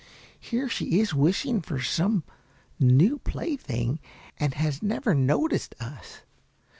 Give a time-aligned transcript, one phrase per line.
[0.39, 2.23] Here she is wishing for some
[2.79, 3.99] new plaything,
[4.39, 6.21] and has never noticed us.